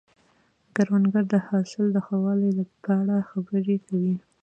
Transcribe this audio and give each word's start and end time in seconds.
کروندګر 0.75 1.23
د 1.33 1.35
حاصل 1.47 1.85
د 1.91 1.97
ښه 2.05 2.15
والي 2.23 2.51
په 2.83 2.91
اړه 3.01 3.17
خبرې 3.29 3.77
کوي 3.87 4.15